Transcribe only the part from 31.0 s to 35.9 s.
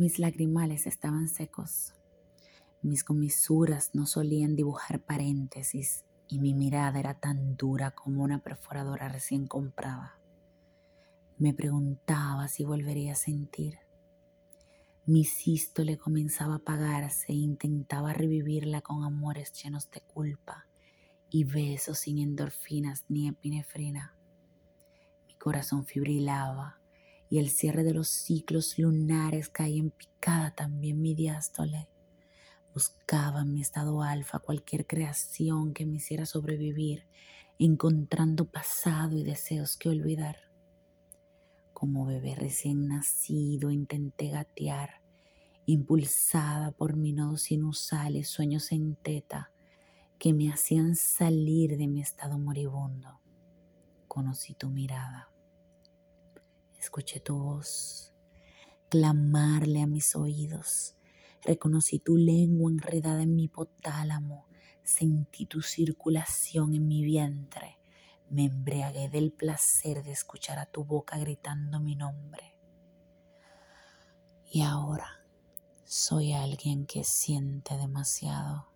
mi diástole. Buscaba en mi estado alfa cualquier creación que